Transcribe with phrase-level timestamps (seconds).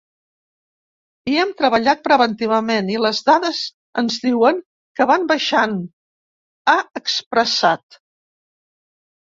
[1.31, 3.61] Hi hem treballat preventivament i les dades
[4.03, 4.63] ens diuen
[5.01, 5.79] que van baixant,
[6.73, 8.03] ha expressat.